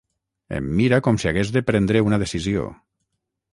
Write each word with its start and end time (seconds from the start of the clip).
Em 0.59 0.71
mira 0.79 0.99
com 1.09 1.19
si 1.25 1.29
hagués 1.33 1.53
de 1.57 1.63
prendre 1.69 2.03
una 2.09 2.21
decisió. 2.27 2.67